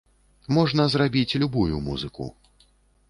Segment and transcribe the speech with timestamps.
[0.57, 2.31] Можна зрабіць любую музыку.